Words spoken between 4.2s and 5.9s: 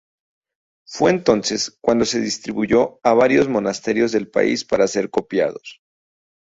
país para ser copiados.